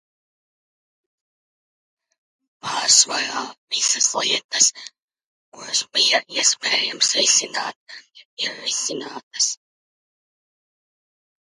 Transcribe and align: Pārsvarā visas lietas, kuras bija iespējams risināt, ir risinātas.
Pārsvarā 2.67 3.43
visas 3.75 4.09
lietas, 4.21 4.71
kuras 5.51 5.83
bija 5.99 6.23
iespējams 6.39 7.13
risināt, 7.21 7.81
ir 8.49 8.59
risinātas. 8.67 9.55